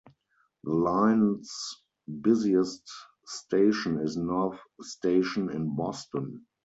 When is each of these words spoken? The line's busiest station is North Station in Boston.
The 0.63 0.71
line's 0.71 1.79
busiest 2.23 2.91
station 3.27 3.99
is 3.99 4.17
North 4.17 4.59
Station 4.81 5.51
in 5.51 5.75
Boston. 5.75 6.47